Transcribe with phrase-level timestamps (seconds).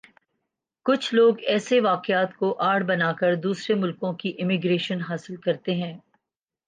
[0.85, 5.93] کُچھ لوگ ایسے واقعات کوآڑ بنا کردوسرے ملکوں کی امیگریشن حاصل کرتے ہیں